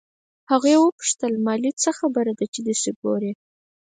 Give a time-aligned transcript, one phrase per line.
[0.51, 3.31] هغې وپوښتل مالې څه خبره ده چې دسې ګورې.